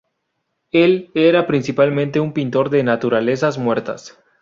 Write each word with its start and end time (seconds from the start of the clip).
Él 0.71 1.11
era 1.13 1.45
principalmente 1.45 2.19
un 2.19 2.33
pintor 2.33 2.71
de 2.71 2.81
naturalezas 2.81 3.59
muertas. 3.59 4.17